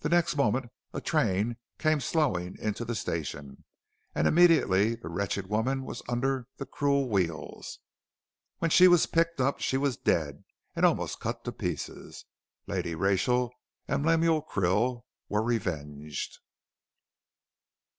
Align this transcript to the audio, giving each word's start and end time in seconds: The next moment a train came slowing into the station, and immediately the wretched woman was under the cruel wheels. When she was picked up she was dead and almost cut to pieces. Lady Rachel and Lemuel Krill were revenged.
The 0.00 0.10
next 0.10 0.36
moment 0.36 0.70
a 0.92 1.00
train 1.00 1.56
came 1.78 1.98
slowing 1.98 2.58
into 2.58 2.84
the 2.84 2.94
station, 2.94 3.64
and 4.14 4.28
immediately 4.28 4.94
the 4.96 5.08
wretched 5.08 5.46
woman 5.46 5.86
was 5.86 6.02
under 6.06 6.46
the 6.58 6.66
cruel 6.66 7.08
wheels. 7.08 7.78
When 8.58 8.70
she 8.70 8.88
was 8.88 9.06
picked 9.06 9.40
up 9.40 9.60
she 9.62 9.78
was 9.78 9.96
dead 9.96 10.44
and 10.76 10.84
almost 10.84 11.18
cut 11.18 11.44
to 11.44 11.52
pieces. 11.52 12.26
Lady 12.66 12.94
Rachel 12.94 13.54
and 13.88 14.04
Lemuel 14.04 14.42
Krill 14.42 15.04
were 15.30 15.42
revenged. 15.42 16.40